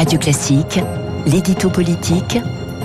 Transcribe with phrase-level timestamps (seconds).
[0.00, 0.80] Radio Classique,
[1.26, 2.38] l'édito politique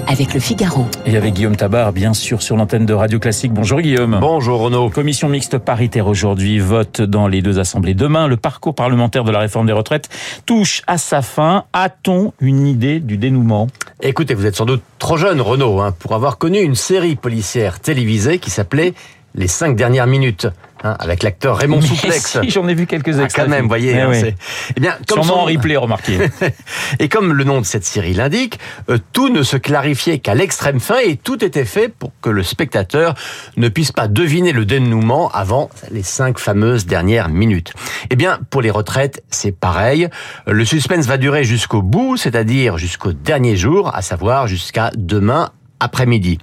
[0.06, 0.86] avec le Figaro.
[1.06, 3.54] Et avec Guillaume Tabar, bien sûr, sur l'antenne de Radio Classique.
[3.54, 4.18] Bonjour Guillaume.
[4.20, 4.90] Bonjour Renaud.
[4.90, 8.28] Commission mixte paritaire aujourd'hui, vote dans les deux assemblées demain.
[8.28, 10.10] Le parcours parlementaire de la réforme des retraites
[10.46, 11.64] touche à sa fin.
[11.72, 13.68] A-t-on une idée du dénouement?
[14.02, 17.80] Écoutez, vous êtes sans doute trop jeune Renaud hein, pour avoir connu une série policière
[17.80, 18.94] télévisée qui s'appelait
[19.36, 20.48] Les cinq dernières minutes.
[20.86, 22.38] Hein, avec l'acteur Raymond Mais Souplex.
[22.44, 23.46] si, j'en ai vu quelques Ah, extraits.
[23.46, 24.00] quand même, voyez.
[24.00, 24.36] Hein, oui.
[24.76, 26.20] Eh bien, comme Sûrement son- en replay, remarquez.
[27.00, 28.60] Et comme le nom de cette série l'indique,
[28.92, 32.44] euh, tout ne se clarifiait qu'à l'extrême fin et tout était fait pour que le
[32.44, 33.16] spectateur
[33.58, 37.74] ne puisse pas deviner le dénouement avant les cinq fameuses dernières minutes.
[38.12, 40.08] Eh bien, pour les retraites, c'est pareil.
[40.46, 45.50] Le suspense va durer jusqu'au bout, c'est-à-dire jusqu'au dernier jour, à savoir jusqu'à demain
[45.80, 46.38] après-midi.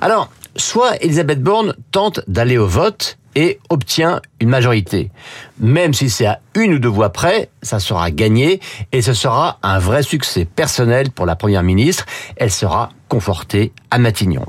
[0.00, 5.10] Alors, soit Elisabeth Borne tente d'aller au vote et obtient une majorité.
[5.58, 8.60] Même si c'est à une ou deux voix près, ça sera gagné
[8.92, 12.06] et ce sera un vrai succès personnel pour la Première ministre.
[12.36, 14.46] Elle sera confortée à Matignon.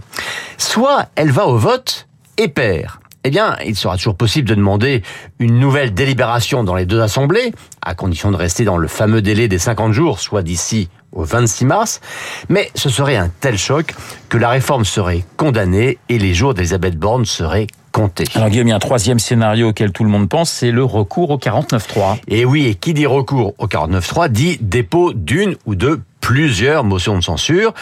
[0.57, 2.07] Soit elle va au vote
[2.37, 2.91] et perd.
[3.25, 5.01] Eh bien, il sera toujours possible de demander
[5.39, 9.47] une nouvelle délibération dans les deux assemblées, à condition de rester dans le fameux délai
[9.47, 12.01] des 50 jours, soit d'ici au 26 mars.
[12.49, 13.93] Mais ce serait un tel choc
[14.27, 18.25] que la réforme serait condamnée et les jours d'Elisabeth Borne seraient comptés.
[18.35, 20.83] Alors Guillaume, il y a un troisième scénario auquel tout le monde pense, c'est le
[20.83, 22.19] recours au 49.3.
[22.27, 27.17] Et oui, et qui dit recours au 49.3 dit dépôt d'une ou de plusieurs motions
[27.17, 27.73] de censure.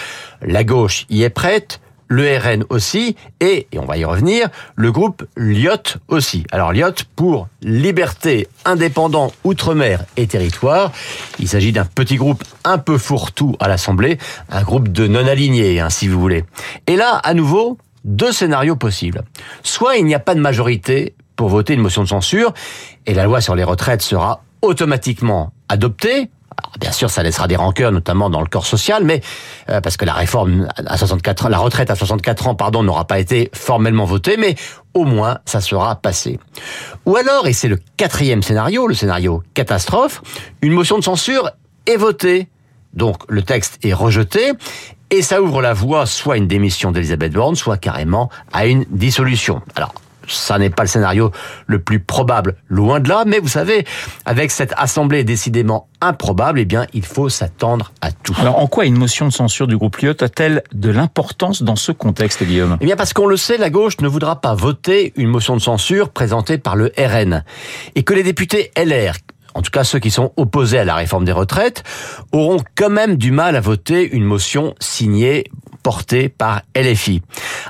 [0.42, 1.80] La gauche y est prête,
[2.12, 6.44] le RN aussi, et, et on va y revenir, le groupe Lyot aussi.
[6.52, 10.92] Alors Lyot pour Liberté, Indépendant, Outre-mer et Territoire.
[11.40, 14.18] Il s'agit d'un petit groupe un peu fourre-tout à l'Assemblée,
[14.50, 16.44] un groupe de non-alignés, hein, si vous voulez.
[16.86, 19.24] Et là, à nouveau, deux scénarios possibles.
[19.64, 22.54] Soit il n'y a pas de majorité pour voter une motion de censure,
[23.06, 26.30] et la loi sur les retraites sera automatiquement adoptée.
[26.82, 29.22] Bien sûr, ça laissera des rancœurs, notamment dans le corps social, mais
[29.70, 33.06] euh, parce que la réforme à 64 ans, la retraite à 64 ans, pardon, n'aura
[33.06, 34.56] pas été formellement votée, mais
[34.96, 36.40] au moins ça sera passé.
[37.06, 40.24] Ou alors, et c'est le quatrième scénario, le scénario catastrophe,
[40.64, 41.52] une motion de censure
[41.86, 42.48] est votée.
[42.94, 44.52] Donc le texte est rejeté
[45.12, 48.86] et ça ouvre la voie soit à une démission d'Elisabeth Borne, soit carrément à une
[48.90, 49.62] dissolution.
[49.76, 49.94] Alors
[50.28, 51.32] ça n'est pas le scénario
[51.68, 53.86] le plus probable, loin de là, mais vous savez,
[54.26, 58.36] avec cette assemblée décidément improbable, eh bien, il faut s'attendre à tout.
[58.40, 61.92] Alors en quoi une motion de censure du groupe Lyot a-t-elle de l'importance dans ce
[61.92, 62.78] contexte, Guillaume?
[62.82, 65.62] Eh bien, parce qu'on le sait, la gauche ne voudra pas voter une motion de
[65.62, 67.44] censure présentée par le RN.
[67.96, 69.14] Et que les députés LR,
[69.54, 71.84] en tout cas ceux qui sont opposés à la réforme des retraites,
[72.32, 75.46] auront quand même du mal à voter une motion signée,
[75.84, 77.22] portée par LFI.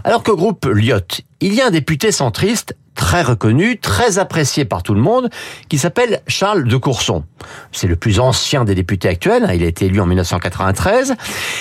[0.03, 4.83] Alors qu'au groupe Lyot, il y a un député centriste très reconnu, très apprécié par
[4.83, 5.29] tout le monde,
[5.69, 7.23] qui s'appelle Charles de Courson.
[7.71, 11.15] C'est le plus ancien des députés actuels, hein, il a été élu en 1993,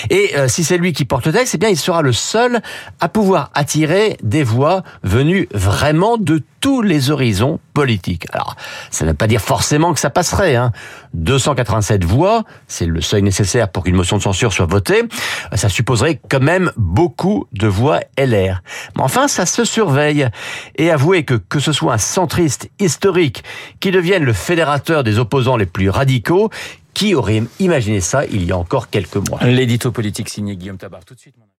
[0.09, 2.61] et euh, si c'est lui qui porte le texte, eh bien il sera le seul
[2.99, 8.27] à pouvoir attirer des voix venues vraiment de tous les horizons politiques.
[8.31, 8.55] Alors,
[8.91, 10.55] ça ne veut pas dire forcément que ça passerait.
[10.55, 10.71] Hein.
[11.13, 15.03] 287 voix, c'est le seuil nécessaire pour qu'une motion de censure soit votée.
[15.53, 18.61] Ça supposerait quand même beaucoup de voix LR.
[18.95, 20.27] Mais enfin, ça se surveille.
[20.75, 23.43] Et avouez que que ce soit un centriste historique
[23.79, 26.49] qui devienne le fédérateur des opposants les plus radicaux,
[26.93, 31.03] qui aurait imaginé ça il y a encore quelques mois L'édito politique signé Guillaume Tabar.
[31.05, 31.35] Tout de suite.